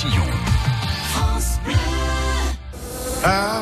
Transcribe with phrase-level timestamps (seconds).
[0.00, 0.30] Roussillon.
[3.24, 3.57] I'm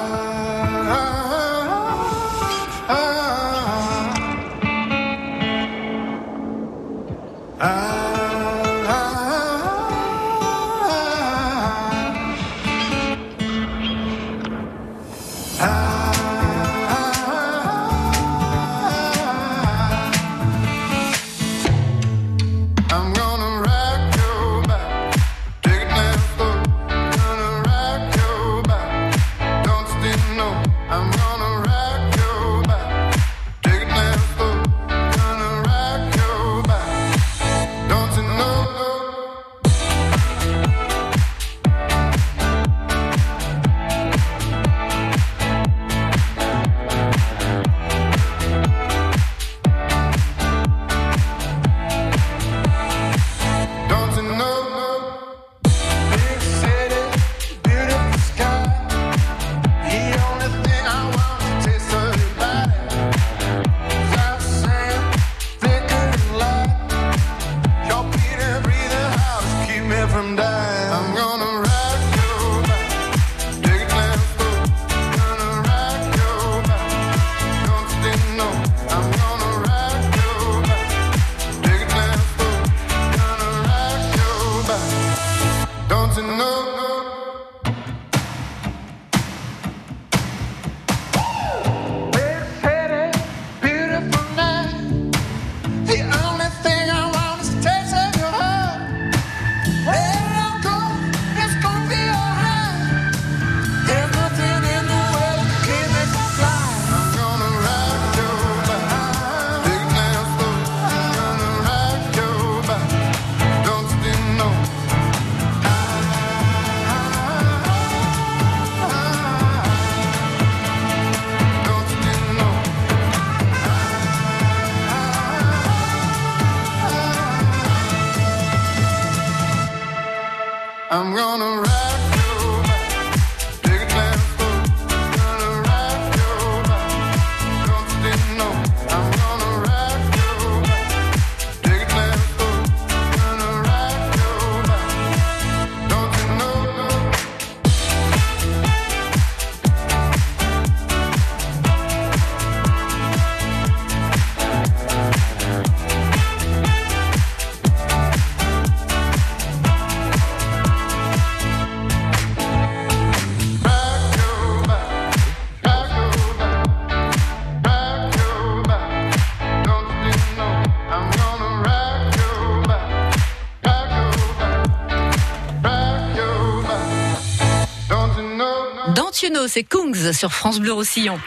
[179.47, 181.19] Know, c'est Kungs sur France Bleu Roussillon.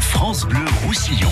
[0.00, 1.30] France Bleu Roussillon.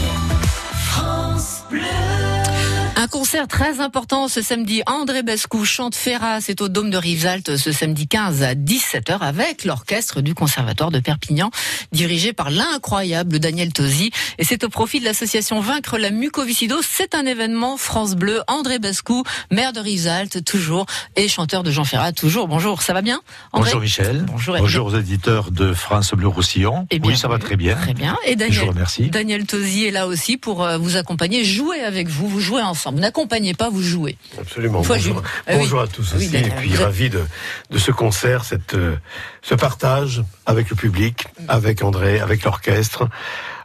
[3.03, 4.85] Un concert très important ce samedi.
[4.87, 6.41] André Bescou chante Ferrat.
[6.41, 11.01] C'est au Dôme de Rivesaltes ce samedi 15 à 17h avec l'orchestre du Conservatoire de
[11.01, 11.51] Perpignan
[11.91, 14.13] dirigé par l'incroyable Daniel Tosi.
[14.39, 16.85] Et c'est au profit de l'association Vaincre la mucoviscidose.
[16.89, 18.41] C'est un événement France Bleu.
[18.47, 20.87] André Bescou, maire de Rivesaltes toujours
[21.17, 22.47] et chanteur de Jean Ferrat toujours.
[22.47, 23.21] Bonjour, ça va bien
[23.51, 24.25] André Bonjour Michel.
[24.29, 26.87] Bonjour, Bonjour aux éditeurs de France Bleu Roussillon.
[26.93, 27.75] Eh oui, ça va très bien.
[27.75, 28.17] Très bien.
[28.27, 29.11] Et Je Daniel, vous remercie.
[29.11, 32.29] Daniel Tosi est là aussi pour euh, vous accompagner, jouer avec vous.
[32.29, 32.92] Vous jouez ensemble.
[32.93, 34.17] Vous n'accompagnez pas, vous jouez.
[34.39, 34.83] Absolument.
[34.83, 35.23] Bonjour.
[35.47, 35.67] Ah oui.
[35.83, 36.37] à tous Ah oui, aussi.
[36.37, 37.25] Et puis êtes- ravi de,
[37.71, 38.97] de ce concert, cette, euh,
[39.41, 43.09] ce partage avec le public, avec André, avec l'orchestre,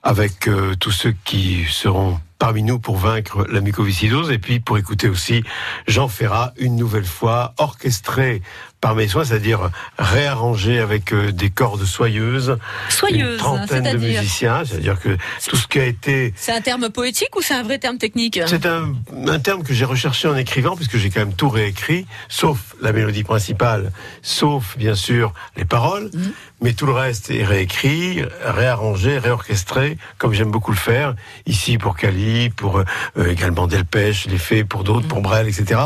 [0.03, 4.77] avec euh, tous ceux qui seront parmi nous pour vaincre la mucoviscidose et puis pour
[4.77, 5.43] écouter aussi
[5.87, 8.41] Jean Ferrat une nouvelle fois orchestré
[8.79, 12.57] par mes soins, c'est-à-dire réarrangé avec euh, des cordes soyeuses,
[12.89, 16.89] Soyeuse, une trentaine de musiciens, c'est-à-dire que tout ce qui a été C'est un terme
[16.91, 18.39] poétique ou c'est un vrai terme technique?
[18.45, 18.93] C'est un,
[19.27, 22.91] un terme que j'ai recherché en écrivant, puisque j'ai quand même tout réécrit, sauf la
[22.93, 23.91] mélodie principale,
[24.21, 26.31] sauf bien sûr les paroles, Mhm.
[26.61, 31.15] mais tout le reste est réécrit, réarrangé, réorchestré, comme j'aime beaucoup le faire,
[31.47, 35.81] ici pour Cali, pour euh, également Delpech, les faits pour d'autres, pour Brel, etc.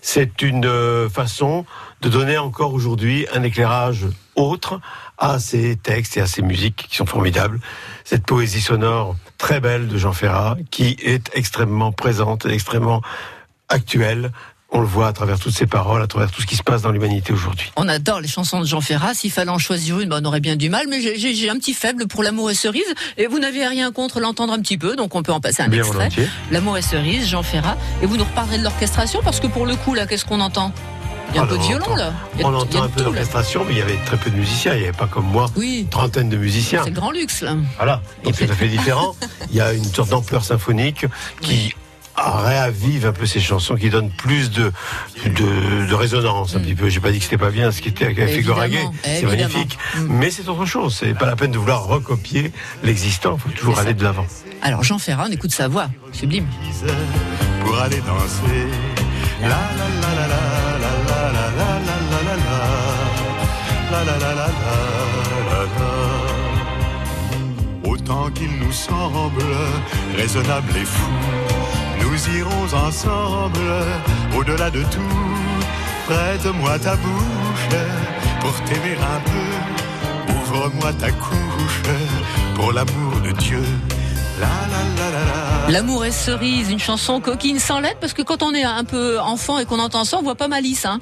[0.00, 1.64] C'est une euh, façon
[2.00, 4.80] de donner encore aujourd'hui un éclairage autre
[5.18, 7.60] à ces textes et à ces musiques qui sont formidables.
[8.04, 13.02] Cette poésie sonore très belle de Jean Ferrat, qui est extrêmement présente, extrêmement
[13.68, 14.32] actuelle
[14.72, 16.82] on le voit à travers toutes ces paroles, à travers tout ce qui se passe
[16.82, 17.70] dans l'humanité aujourd'hui.
[17.76, 19.14] On adore les chansons de Jean Ferrat.
[19.14, 20.86] S'il fallait en choisir une, ben, on aurait bien du mal.
[20.88, 22.82] Mais j'ai- un petit faible pour l'amour et cerise.
[23.18, 25.68] Et vous n'avez rien contre l'entendre un petit peu, donc on peut en passer un
[25.68, 26.08] Bien extrait.
[26.50, 27.76] L'amour et cerise, Jean Ferrat.
[28.02, 30.72] Et vous nous reparlerez de l'orchestration parce que pour le coup, là, qu'est-ce qu'on entend?
[31.30, 32.06] Il y a un Alors, peu de on violon entend- là.
[32.42, 34.74] A On entend un peu d'orchestration, mais il y avait très peu de musiciens.
[34.74, 36.82] Il n'y avait pas comme moi Oui, une trentaine de musiciens.
[36.84, 37.54] c'est le grand luxe là.
[37.76, 39.14] Voilà, donc c'est tout à fait différent.
[39.50, 41.06] Il y a une sorte d'ampleur symphonique
[41.40, 41.74] qui
[42.16, 44.72] réavive un peu ces chansons, qui donne plus de,
[45.24, 46.88] de, de résonance un petit peu.
[46.88, 48.46] J'ai pas dit que c'était pas bien ce qui était avec Mm.
[48.46, 49.78] Goraguet, c'est magnifique.
[49.96, 50.06] Mm.
[50.08, 53.78] Mais c'est autre chose, c'est pas la peine de vouloir recopier l'existant, il faut toujours
[53.78, 54.26] aller de l'avant.
[54.62, 56.46] Alors Jean Ferrat, on écoute sa voix, sublime.
[57.64, 58.66] pour aller danser.
[59.40, 60.42] La la la la la
[60.78, 62.44] la la la la la la la la
[63.90, 64.52] la la la la la
[67.84, 69.42] Autant qu'il nous semble
[70.16, 71.10] raisonnable et fou,
[72.12, 73.58] nous irons ensemble
[74.36, 75.00] au-delà de tout.
[76.06, 77.68] Prête-moi ta bouche
[78.40, 80.32] pour t'aimer un peu.
[80.34, 81.82] Ouvre-moi ta couche
[82.54, 83.62] pour l'amour de Dieu.
[84.42, 85.70] La la la la la.
[85.70, 89.20] L'amour et cerise, une chanson coquine sans lettres, parce que quand on est un peu
[89.20, 90.84] enfant et qu'on entend ça, on voit pas Malice.
[90.84, 90.98] Hein.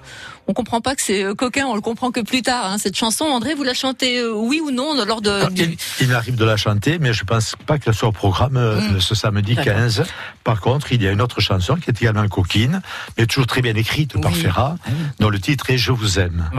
[0.47, 2.67] On comprend pas que c'est euh, coquin, on le comprend que plus tard.
[2.67, 2.77] Hein.
[2.79, 5.41] Cette chanson, André, vous la chantez euh, oui ou non lors de...
[5.51, 8.57] Il, du- il m'arrive de la chanter, mais je pense pas qu'elle soit au programme
[8.59, 9.01] euh, Mm.
[9.01, 9.73] ce samedi D'accord.
[9.75, 10.05] 15.
[10.45, 12.83] Par contre, il y a une autre chanson qui est également coquine,
[13.17, 14.35] mais toujours très bien écrite par.
[14.35, 14.91] Ferrat, Ah
[15.21, 16.51] dont le titre est Je vous aime.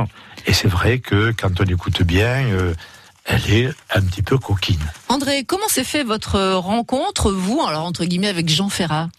[0.48, 2.74] Et c'est vrai que quand on écoute bien, euh,
[3.26, 4.80] elle est un petit peu coquine.
[5.10, 9.10] André, comment s'est fait votre rencontre, vous, alors entre guillemets, avec Jean Ferrat?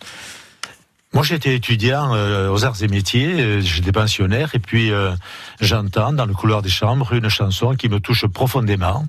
[1.14, 5.12] Moi, j'étais étudiant euh, aux arts et métiers, euh, j'étais pensionnaire, et puis euh,
[5.60, 9.04] j'entends dans le couloir des chambres une chanson qui me touche profondément.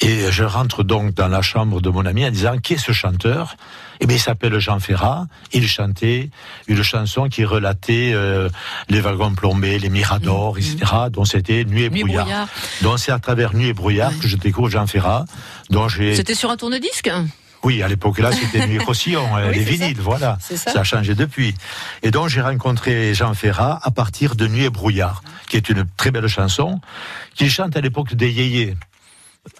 [0.00, 2.92] Et je rentre donc dans la chambre de mon ami en disant qui est ce
[2.92, 3.56] chanteur?
[4.00, 5.26] Eh bien, il s'appelle Jean Ferrat.
[5.52, 6.30] Il chantait
[6.68, 8.48] une chanson qui relatait euh,
[8.88, 10.76] les wagons plombés, les miradors, etc.
[11.10, 12.24] dont c'était Nuit et Nuit brouillard.
[12.26, 12.48] brouillard.
[12.82, 14.18] Donc c'est à travers Nuit et brouillard Ouais.
[14.22, 15.24] que je découvre Jean Ferrat.
[15.70, 17.10] dont j'ai C'était sur un tourne-disque?
[17.64, 19.84] Oui, à l'époque là, c'était Nuit et Roussillon, euh, Oui, les c'est ça.
[19.86, 20.38] vinyles, voilà.
[20.40, 20.56] Ça.
[20.56, 21.56] Ça a changé depuis.
[22.04, 25.84] Et donc j'ai rencontré Jean Ferrat à partir de Nuit et brouillard, qui est une
[25.96, 26.80] très belle chanson
[27.34, 28.76] qu'il chante à l'époque des yéyés.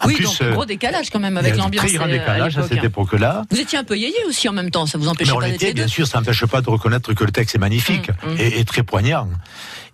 [0.01, 2.57] En Oui, plus, donc euh, gros décalage quand même avec l'ambiance Très grand euh, décalage
[2.57, 3.43] à cette époque-là.
[3.51, 5.87] Vous étiez un peu yéyé aussi en même temps, ça vous empêchait pas d'être bien
[5.87, 8.39] sûr, ça n'empêche pas de reconnaître que le texte est magnifique Mm, mm.
[8.39, 9.27] Et, et très poignant.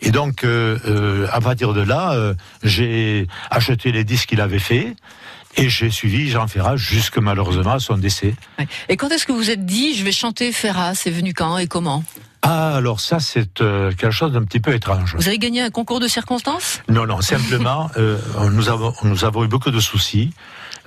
[0.01, 2.33] Et donc, euh, euh, à partir de là,
[2.63, 4.95] j'ai acheté les disques qu'il avait fait
[5.57, 8.33] et j'ai suivi Jean Ferrat jusque malheureusement à son décès.
[8.89, 11.67] Et quand est-ce que vous êtes dit, je vais chanter Ferrat C'est venu quand et
[11.67, 12.03] comment?
[12.47, 15.15] Ah, alors ça, c'est euh, quelque chose d'un petit peu étrange.
[15.15, 16.79] Vous avez gagné un concours de circonstances?
[16.87, 18.19] Non, non, simplement, euh,
[18.51, 20.31] nous, avons, nous avons eu beaucoup de soucis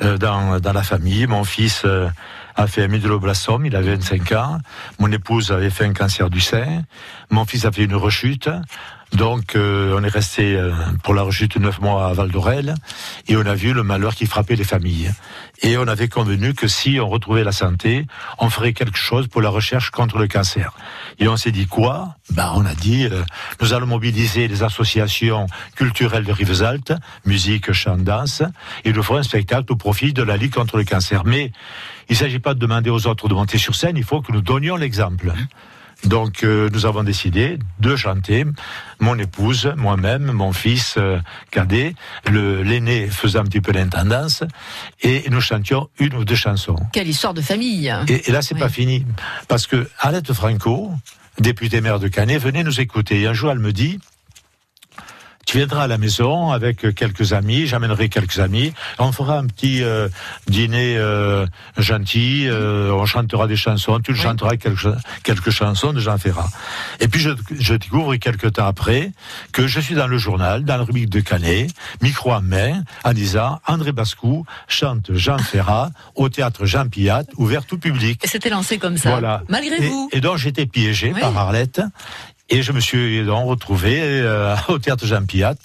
[0.00, 1.26] euh, dans, dans la famille.
[1.26, 2.08] Mon fils euh,
[2.54, 4.58] a fait un myéloblasome, il avait 25 ans.
[5.00, 6.82] Mon épouse avait fait un cancer du sein.
[7.30, 8.48] Mon fils a fait une rechute.
[9.12, 10.72] Donc, euh, on est resté euh,
[11.02, 12.74] pour la rechute neuf mois à Val d'Orel
[13.26, 15.10] et on a vu le malheur qui frappait les familles.
[15.62, 18.06] Et on avait convenu que si on retrouvait la santé,
[18.38, 20.72] on ferait quelque chose pour la recherche contre le cancer.
[21.18, 22.16] Et on s'est dit quoi?
[22.30, 23.22] Ben, on a dit, euh,
[23.60, 26.92] nous allons mobiliser les associations culturelles de Rivesaltes,
[27.24, 28.42] musique, chant, danse,
[28.84, 31.24] et nous ferons un spectacle au profit de la Ligue contre le cancer.
[31.24, 31.50] Mais
[32.08, 34.32] il ne s'agit pas de demander aux autres de monter sur scène, il faut que
[34.32, 35.32] nous donnions l'exemple.
[36.04, 38.44] Donc euh, nous avons décidé de chanter,
[39.00, 41.18] mon épouse, moi-même, mon fils euh,
[41.50, 41.94] cadet,
[42.30, 44.44] le l'aîné faisait un petit peu l'intendance,
[45.02, 46.76] et nous chantions une ou deux chansons.
[46.92, 48.60] Quelle histoire de famille Et, et là, c'est Oui.
[48.60, 49.04] pas fini.
[49.48, 50.92] Parce que Arlette Franco,
[51.40, 53.20] députée maire de Canet, venait nous écouter.
[53.22, 53.98] Et un jour, elle me dit,
[55.48, 59.82] tu viendras à la maison avec quelques amis, j'amènerai quelques amis, on fera un petit
[59.82, 60.06] euh,
[60.46, 61.46] dîner euh,
[61.78, 64.18] gentil, euh, on chantera des chansons, tu Oui.
[64.18, 66.50] chanteras quelques, quelques chansons de Jean Ferrat.
[67.00, 69.10] Et puis je, je découvre quelques temps après
[69.52, 71.70] que je suis dans le journal, dans la rubrique de Canet,
[72.02, 77.64] micro en main, en disant André Bascou chante Jean Ferrat au théâtre Jean Pillat, ouvert
[77.64, 78.20] tout public.
[78.22, 79.12] Et c'était lancé comme ça.
[79.12, 79.42] Voilà.
[79.48, 80.10] Malgré Et, vous.
[80.12, 81.20] et donc j'étais piégé Oui.
[81.22, 81.80] par Arlette
[82.48, 85.56] et je me suis donc retrouvé euh, au théâtre Jean Pillat,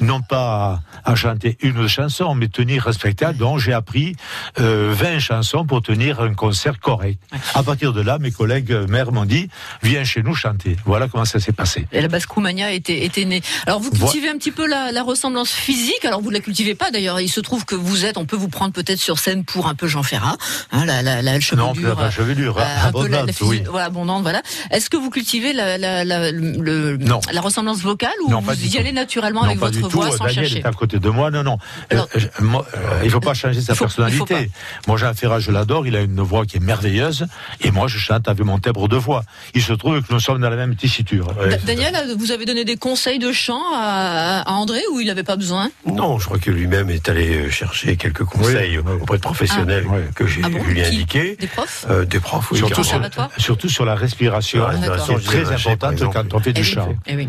[0.00, 4.16] non pas à, à chanter une chanson, mais tenir un spectacle dont j'ai appris
[4.60, 7.18] euh, 20 chansons pour tenir un concert correct.
[7.54, 9.48] À partir de là, mes collègues euh, maires m'ont dit
[9.82, 10.76] viens chez nous chanter.
[10.84, 11.86] Voilà comment ça s'est passé.
[11.92, 13.42] Et la Bascoumania était, était née.
[13.66, 16.04] Alors vous cultivez un petit peu la, la ressemblance physique.
[16.04, 17.20] Alors vous ne la cultivez pas d'ailleurs.
[17.20, 19.74] Il se trouve que vous êtes, on peut vous prendre peut-être sur scène pour un
[19.74, 20.36] peu Jean Ferrat,
[20.72, 23.62] hein, la, la, la Non, chevelure, la chevelure, euh, la abondante, oui.
[23.68, 24.42] voilà, abondante, voilà.
[24.70, 27.20] Est-ce que vous cultivez la, la, la, le- Non.
[27.32, 28.78] la ressemblance vocale ou Non, vous y tout.
[28.78, 30.00] allez naturellement Non, avec votre du tout.
[30.00, 30.58] Daniel chercher.
[30.58, 31.30] est à côté de moi.
[31.30, 31.58] Non, non.
[31.92, 31.98] Euh,
[32.40, 34.50] moi, euh, il faut pas changer sa faut- personnalité.
[34.86, 35.86] Moi, Jean Ferrat, je l'adore.
[35.86, 37.26] Il a une voix qui est merveilleuse.
[37.60, 39.22] Et moi, je chante avec mon timbre de voix.
[39.54, 41.26] Il se trouve que nous sommes dans la même tessiture.
[41.34, 45.22] Da- Daniel, vous avez donné des conseils de chant à, à André ou il n'avait
[45.22, 45.70] pas besoin?
[45.86, 49.86] Non, je crois que lui-même est allé euh, chercher quelques conseils Oui, auprès de professionnels
[49.90, 49.94] Ah.
[50.14, 51.36] Que j'ai Ah bon lui indiqués.
[51.40, 51.86] Des profs?
[51.90, 53.00] Euh, des profs, oui, Surtout sur,
[53.38, 56.66] surtout sur la respiration, La respiration, disais, très importante quand on fait Eh du oui.
[56.66, 56.94] chant.
[57.06, 57.28] Eh oui.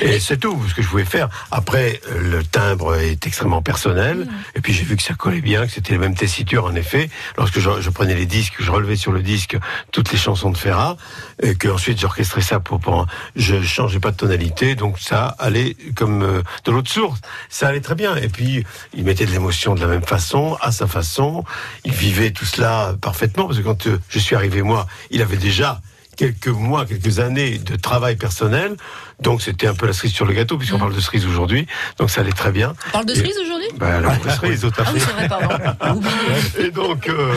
[0.00, 1.28] Et c'est tout ce que je pouvais faire.
[1.50, 4.18] Après, le timbre est extrêmement personnel.
[4.18, 4.28] Mmh.
[4.56, 7.10] Et puis j'ai vu que ça collait bien, que c'était la même tessiture en effet.
[7.36, 9.56] Lorsque je, je prenais les disques, je relevais sur le disque
[9.90, 10.96] toutes les chansons de Ferrat,
[11.42, 13.06] et que ensuite j'orchestrais ça pour, pour
[13.36, 17.20] je changeais pas de tonalité, donc ça allait comme euh, de l'autre source.
[17.48, 18.16] Ça allait très bien.
[18.16, 21.44] Et puis il mettait de l'émotion de la même façon, à sa façon.
[21.84, 25.36] Il vivait tout cela parfaitement parce que quand euh, je suis arrivé moi, il avait
[25.36, 25.80] déjà
[26.16, 28.76] quelques mois, quelques années de travail personnel.
[29.22, 31.66] Donc c'était un peu la cerise sur le gâteau, puisqu'on parle de cerise aujourd'hui.
[31.98, 32.74] Donc ça allait très bien.
[32.88, 33.68] On parle de cerise aujourd'hui?
[33.76, 35.06] Bah, la Ah, cerise, tout à Ah oui, fait.
[35.06, 35.48] c'est vrai, pardon.
[35.96, 36.66] Oublié.
[36.66, 37.32] et donc, euh,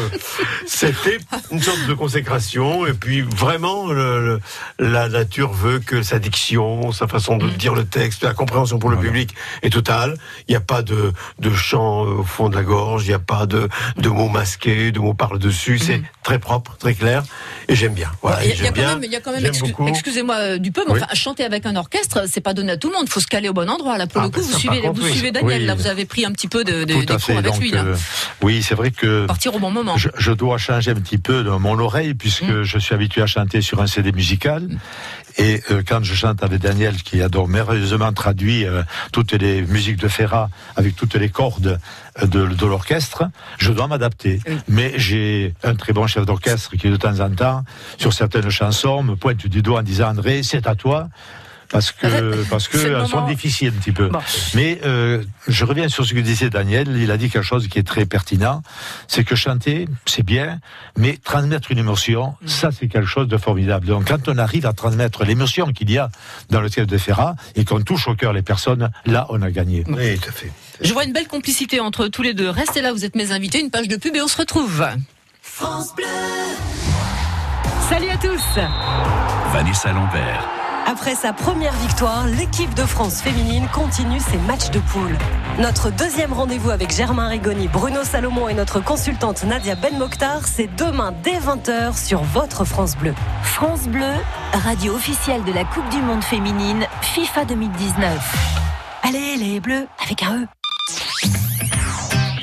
[0.65, 1.17] c'était
[1.51, 2.85] une sorte de consécration.
[2.85, 4.39] Et puis, vraiment, le-
[4.79, 8.79] le- la nature veut que sa diction, sa façon de dire le texte, la compréhension
[8.79, 10.17] pour le public est totale.
[10.47, 13.19] Il n'y a pas de, de chant au fond de la gorge, il n'y a
[13.19, 15.79] pas de, de mots masqués, de mots par-dessus.
[15.79, 17.23] C'est très propre, très clair.
[17.67, 18.11] Et j'aime bien.
[18.21, 18.95] Voilà, Il y y, a j'aime quand bien.
[18.95, 19.87] même, il y a quand même J'aime excu- beaucoup.
[19.87, 20.99] excusez-moi euh, du peu, mais Oui.
[21.03, 23.05] enfin, chanter avec un orchestre, c'est pas donné à tout le monde.
[23.07, 23.97] Il faut se caler au bon endroit.
[23.97, 25.11] Là, pour Ah, le coup, bah, vous suivez, contre, vous oui.
[25.11, 25.61] suivez Daniel.
[25.61, 25.65] Oui.
[25.67, 27.37] Là, vous avez pris un petit peu de, de, Tout des à cours fait.
[27.37, 27.71] avec Donc, lui.
[27.71, 27.83] Là.
[27.83, 27.95] euh,
[28.41, 29.97] oui, c'est vrai que Partir au bon moment.
[29.97, 32.63] je, je dois changer un petit peu de mon oreille puisque Mm.
[32.63, 34.67] je suis habitué à chanter sur un CD musical.
[35.37, 39.97] Et euh, quand je chante avec Daniel, qui adore merveilleusement traduit euh, toutes les musiques
[39.97, 41.77] de Ferrat avec toutes les cordes
[42.21, 43.23] de, de l'orchestre,
[43.57, 44.39] je dois m'adapter.
[44.69, 47.63] Mais j'ai un très bon chef d'orchestre qui, de temps en temps,
[47.97, 51.09] sur certaines chansons, me pointe du doigt en disant André, c'est à toi.
[51.69, 54.07] Parce que parce que elles sont moment- difficiles un petit peu.
[54.09, 54.19] Bon.
[54.53, 56.87] Mais euh, je reviens sur ce que disait Daniel.
[56.95, 58.61] Il a dit quelque chose qui est très pertinent.
[59.07, 60.59] C'est que chanter, c'est bien,
[60.97, 62.47] mais transmettre une émotion, Mm.
[62.47, 63.85] ça c'est quelque chose de formidable.
[63.87, 66.09] Donc quand on arrive à transmettre l'émotion qu'il y a
[66.49, 69.51] dans le texte de Ferrat et qu'on touche au cœur les personnes, là on a
[69.51, 69.83] gagné.
[69.87, 70.51] Oui, tout à fait.
[70.81, 72.49] Je vois une belle complicité entre tous les deux.
[72.49, 73.59] Restez là, vous êtes mes invités.
[73.59, 74.85] Une page de pub et on se retrouve.
[77.89, 78.59] Salut à tous.
[79.53, 80.43] Vanessa Lambert.
[80.87, 85.17] Après sa première victoire, l'équipe de France féminine continue ses matchs de poule.
[85.57, 90.69] Notre deuxième rendez-vous avec Germain Rigoni, Bruno Salomon et notre consultante Nadia Ben Mokhtar, c'est
[90.75, 93.15] demain dès 20h sur votre France Bleu.
[93.41, 94.13] France Bleu,
[94.53, 98.61] radio officielle de la Coupe du Monde féminine FIFA 2019.
[99.01, 100.47] Allez les bleus avec un E.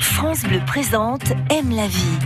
[0.01, 2.19] France Bleu présente Aime la vie,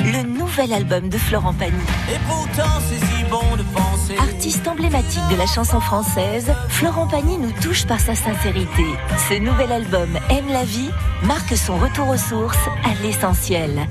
[0.00, 1.76] le nouvel album de Florent Pagny.
[2.10, 7.36] Et pourtant c'est si bon de penser Artiste emblématique de la chanson française, Florent Pagny
[7.36, 8.84] nous touche par sa sincérité.
[9.28, 10.90] Ce nouvel album Aime la vie
[11.24, 13.86] marque son retour aux sources, à l'essentiel.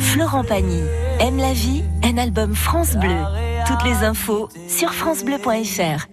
[0.00, 0.82] Florent Pagny,
[1.20, 3.22] Aime la vie, un album France Bleu.
[3.66, 6.06] Toutes les infos sur francebleu.fr.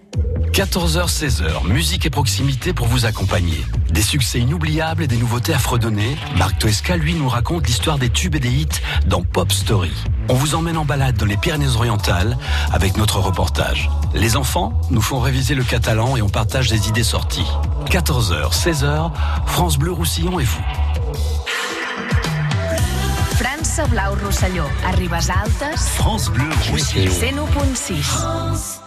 [0.52, 3.64] 14h-16h, musique et proximité pour vous accompagner.
[3.90, 6.14] Des succès inoubliables et des nouveautés à fredonner.
[6.36, 8.68] Marc Toesca, lui, nous raconte l'histoire des tubes et des hits
[9.06, 9.92] dans Pop Story.
[10.28, 12.36] On vous emmène en balade dans les Pyrénées-Orientales
[12.70, 13.88] avec notre reportage.
[14.14, 17.48] Les enfants nous font réviser le catalan et on partage des idées sorties.
[17.86, 19.10] 14h, 16h,
[19.46, 20.64] France Bleu Roussillon et vous.
[23.36, 24.64] França Blau Rosselló.
[24.86, 27.10] A Ribes Altes, France Bleu Roussillon.
[27.10, 28.82] 101.6.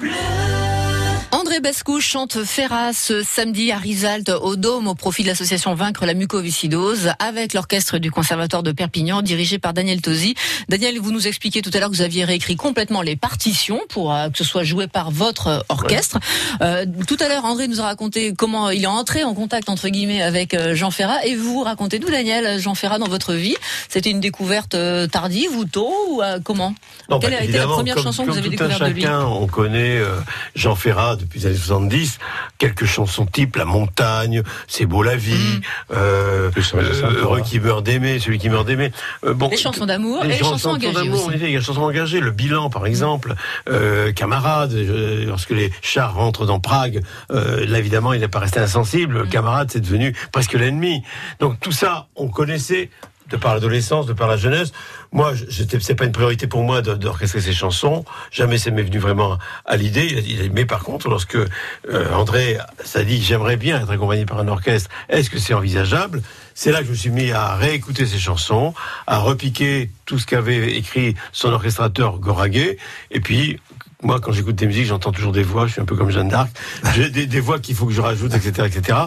[1.56, 6.06] André Bescou chante Ferrat ce samedi à Risalte au Dôme au profit de l'association Vaincre
[6.06, 10.36] la mucoviscidose avec l'orchestre du Conservatoire de Perpignan dirigé par Daniel Tosi.
[10.68, 14.14] Daniel, vous nous expliquiez tout à l'heure que vous aviez réécrit complètement les partitions pour
[14.14, 16.20] euh, que ce soit joué par votre euh, orchestre.
[16.60, 19.88] Euh, tout à l'heure, André nous a raconté comment il est entré en contact entre
[19.88, 23.56] guillemets avec euh, Jean Ferrat et vous racontez-nous Daniel, Jean Ferrat dans votre vie.
[23.88, 26.76] C'était une découverte euh, tardive ou tôt ou euh, comment?
[27.10, 29.04] Non, Quelle bah, a été la première comme- chanson que vous avez découverte de lui?
[29.04, 30.20] chacun, on connaît euh,
[30.56, 32.20] Jean Ferrat depuis les années 70,
[32.58, 35.62] quelques chansons type La montagne, C'est beau la vie,
[35.92, 38.92] euh, euh, Saints, Heureux qui meurt d'aimer, celui qui meurt d'aimer.
[39.26, 41.30] Euh, bon, Les chansons d'amour les et les chansons engagées d'amour, aussi.
[41.30, 43.36] en effet, il y a les chansons engagées, le bilan par exemple,
[43.70, 48.60] euh, camarade, lorsque les chars rentrent dans Prague, euh, là évidemment il n'est pas resté
[48.60, 51.04] insensible, camarade c'est devenu presque l'ennemi.
[51.40, 52.90] Donc tout ça, on connaissait
[53.30, 54.72] de par l'adolescence, de par la jeunesse.
[55.12, 58.06] Moi, j'étais, c'est pas une priorité pour moi d'orchestrer ces chansons.
[58.32, 60.50] Jamais ça m'est venu vraiment à l'idée.
[60.54, 64.90] Mais par contre, lorsque euh, André s'est dit j'aimerais bien être accompagné par un orchestre,
[65.10, 66.22] est-ce que c'est envisageable?
[66.54, 68.74] C'est là que je me suis mis à réécouter ces chansons,
[69.08, 72.78] à repiquer tout ce qu'avait écrit son orchestrateur Goraguet,
[73.12, 73.60] et puis
[74.06, 75.66] Moi, quand j'écoute des musiques, j'entends toujours des voix.
[75.66, 76.52] Je suis un peu comme Jeanne d'Arc.
[76.94, 79.00] J'ai des, voix qu'il faut que je rajoute, etc., etc.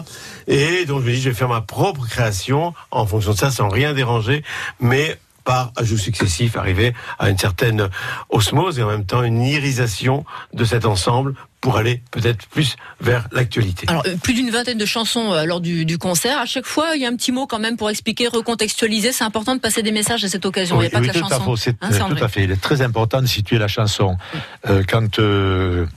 [0.45, 3.49] Et donc, je me dis, je vais faire ma propre création en fonction de ça,
[3.49, 4.43] sans rien déranger,
[4.81, 5.17] mais
[5.49, 7.89] par ajout successif, arriver à une certaine
[8.29, 13.27] osmose et en même temps une irisation de cet ensemble pour aller peut-être plus vers
[13.31, 13.87] l'actualité.
[13.89, 16.37] Alors, euh, plus d'une vingtaine de chansons euh, lors du, du concert.
[16.37, 19.11] À chaque fois, il y a un petit mot quand même pour expliquer, recontextualiser.
[19.11, 20.75] C'est important de passer des messages à cette occasion.
[20.77, 21.55] il n'y a pas que la chanson.
[21.55, 22.21] c'est- Hein, tout André.
[22.21, 22.43] à fait.
[22.43, 24.17] Il est très important de situer la chanson.
[24.69, 25.87] Euh, quand euh,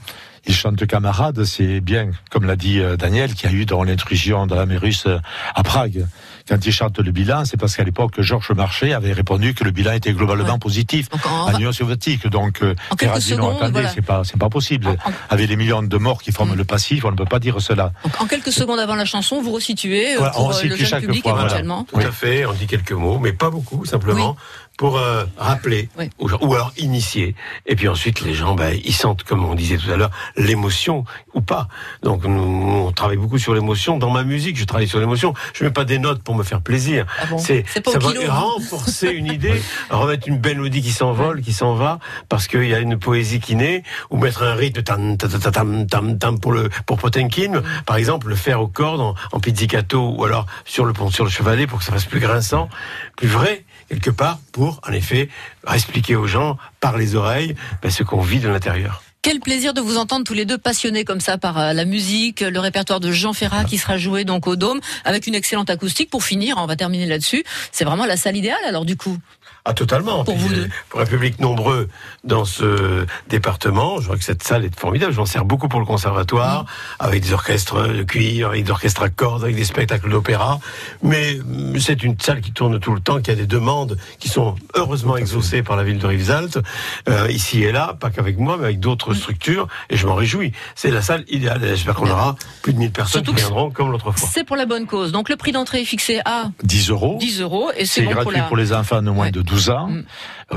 [0.47, 4.55] il chante Camarade, c'est bien, comme l'a dit Daniel, qui a eu dans l'intrusion de
[4.55, 5.05] l'armée russe
[5.53, 6.07] à Prague.
[6.47, 9.71] Quand il chante le bilan, c'est parce qu'à l'époque, Georges Marchais avait répondu que le
[9.71, 10.59] bilan était globalement Ouais.
[10.59, 12.27] positif Donc, en- à l'Union soviétique.
[12.27, 12.75] Donc, euh,
[13.17, 13.89] dit, non, attendez, voilà.
[13.89, 14.87] c'est pas, c'est pas possible.
[14.87, 16.57] En- en- Avec les millions de morts qui forment Mm.
[16.57, 17.93] le passif, on ne peut pas dire cela.
[18.03, 20.75] Donc, en quelques secondes avant la chanson, vous resituez euh, Voilà, pour on euh, le
[20.75, 21.45] jeune chaque public fois, voilà.
[21.47, 21.85] éventuellement.
[21.85, 24.35] Tout à fait, on dit quelques mots, mais pas beaucoup, simplement,
[24.77, 26.09] pour euh, rappeler, Oui.
[26.25, 27.35] gens, ou alors initier.
[27.65, 31.05] Et puis ensuite, les gens, ben, ils sentent, comme on disait tout à l'heure, l'émotion
[31.33, 31.67] ou pas.
[32.01, 33.97] Donc nous, on travaille beaucoup sur l'émotion.
[33.97, 35.33] Dans ma musique, je travaille sur l'émotion.
[35.53, 37.05] Je mets pas des notes pour me faire plaisir.
[37.21, 38.33] Ah bon C'est ça va kilo, hein.
[38.33, 41.99] renforcer une idée, remettre une belle mélodie qui s'envole, qui s'en va,
[42.29, 45.51] parce qu'il y a une poésie qui naît, ou mettre un rythme tam tam tam
[45.51, 49.39] tam tam tam pour le pour Potemkin, par exemple, le faire aux cordes en, en
[49.39, 52.69] pizzicato ou alors sur le pont sur le chevalet pour que ça fasse plus grinçant,
[53.17, 55.29] plus vrai quelque part, pour en effet
[55.71, 59.03] expliquer aux gens par les oreilles ben, ce qu'on vit de l'intérieur.
[59.21, 62.41] Quel plaisir de vous entendre tous les deux passionnés comme ça par euh, la musique,
[62.41, 66.09] le répertoire de Jean Ferrat qui sera joué donc au Dôme avec une excellente acoustique.
[66.09, 67.45] Pour finir, on va terminer là-dessus.
[67.71, 69.17] C'est vraiment la salle idéale alors du coup.
[69.65, 70.25] Ah, totalement.
[70.25, 70.69] Pour Puis, vous euh, deux.
[70.89, 71.87] Pour un public nombreux
[72.25, 75.13] dans ce département, je vois que cette salle est formidable.
[75.13, 76.65] Je m'en sers beaucoup pour le conservatoire,
[76.99, 80.59] avec des orchestres de cuir, avec des orchestres à cordes, avec des spectacles d'opéra.
[81.01, 84.27] Mais hum, c'est une salle qui tourne tout le temps, qui a des demandes qui
[84.27, 86.59] sont heureusement exaucées par la ville de Rivesaltes,
[87.07, 90.51] euh, ici et là, pas qu'avec moi, mais avec d'autres structures, et je m'en réjouis.
[90.75, 91.61] C'est la salle idéale.
[91.63, 94.29] J'espère qu'on aura plus de 1000 personnes Surtout qui viendront comme l'autre fois.
[94.29, 95.13] C'est pour la bonne cause.
[95.13, 97.17] Donc le prix d'entrée est fixé à 10 euros.
[97.19, 99.31] 10 euros et c'est bon gratuit pour pour, les enfants de moins Ouais.
[99.31, 99.87] de 12 ans.
[99.87, 100.03] Mm.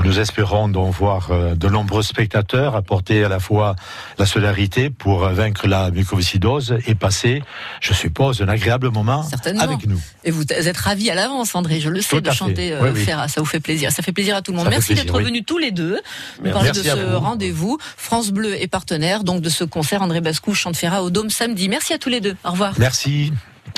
[0.03, 3.75] Nous espérons donc voir euh, de nombreux spectateurs apporter à la fois
[4.17, 7.41] la solidarité pour euh, vaincre la mucoviscidose et passer,
[7.81, 9.27] je suppose, un agréable moment
[9.59, 9.99] avec nous.
[10.23, 11.79] Et vous êtes ravis à l'avance, André.
[11.79, 13.03] Je le sais Tout de chanter euh, Oui, oui.
[13.03, 13.27] Ferrat.
[13.27, 13.91] Ça vous fait plaisir.
[13.91, 14.65] Ça fait plaisir à tout le monde.
[14.65, 15.23] Ça Merci d'être oui.
[15.23, 15.99] venus tous les deux.
[16.43, 17.19] Nous parler de ce vous.
[17.19, 17.77] rendez-vous.
[17.97, 21.69] France Bleu est partenaire donc de ce concert André Bascou chante Ferrat au Dôme samedi.
[21.69, 22.35] Merci à tous les deux.
[22.43, 22.73] Au revoir.
[22.77, 23.33] Merci.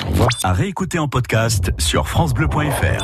[0.06, 0.28] Au revoir.
[0.42, 2.98] À réécouter en podcast sur FranceBleu.fr.